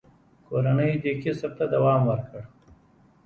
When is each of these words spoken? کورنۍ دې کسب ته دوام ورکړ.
کورنۍ 0.47 0.91
دې 1.03 1.11
کسب 1.23 1.51
ته 1.57 1.65
دوام 1.73 2.01
ورکړ. 2.11 2.41